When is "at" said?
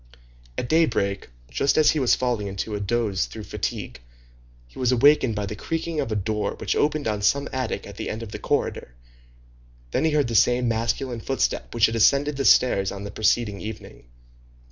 0.57-0.67, 7.85-7.97